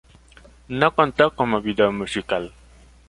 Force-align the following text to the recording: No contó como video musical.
No 0.67 0.95
contó 0.95 1.35
como 1.35 1.61
video 1.61 1.91
musical. 1.91 2.51